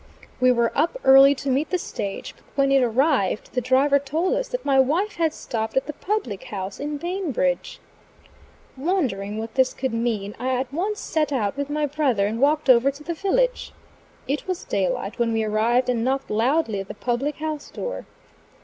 We 0.39 0.51
were 0.51 0.71
up 0.75 0.97
early 1.03 1.35
to 1.35 1.51
meet 1.51 1.69
the 1.69 1.77
stage; 1.77 2.33
but 2.35 2.43
when 2.57 2.71
it 2.71 2.81
arrived, 2.81 3.53
the 3.53 3.61
driver 3.61 3.99
told 3.99 4.33
us 4.33 4.47
that 4.47 4.65
my 4.65 4.79
wife 4.79 5.17
had 5.17 5.31
stopped 5.31 5.77
at 5.77 5.85
the 5.85 5.93
public 5.93 6.45
house 6.45 6.79
in 6.79 6.97
Bainbridge. 6.97 7.79
Wondering 8.75 9.37
what 9.37 9.53
this 9.53 9.75
could 9.75 9.93
mean, 9.93 10.33
I 10.39 10.55
at 10.55 10.73
once 10.73 10.99
set 10.99 11.31
out 11.31 11.55
with 11.55 11.69
my 11.69 11.85
brother 11.85 12.25
and 12.25 12.41
walked 12.41 12.67
over 12.67 12.89
to 12.89 13.03
the 13.03 13.13
village. 13.13 13.73
It 14.27 14.47
was 14.47 14.63
daylight 14.63 15.19
when 15.19 15.33
we 15.33 15.43
arrived, 15.43 15.87
and 15.87 16.03
knocked 16.03 16.31
loudly 16.31 16.79
at 16.79 16.87
the 16.87 16.95
public 16.95 17.35
house 17.35 17.69
door. 17.69 18.07